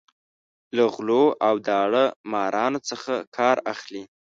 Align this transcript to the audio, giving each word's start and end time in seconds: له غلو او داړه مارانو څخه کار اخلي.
له 0.75 0.83
غلو 0.93 1.23
او 1.47 1.55
داړه 1.67 2.03
مارانو 2.31 2.79
څخه 2.89 3.13
کار 3.37 3.57
اخلي. 3.73 4.03